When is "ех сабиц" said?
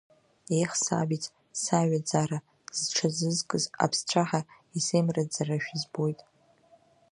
0.61-1.23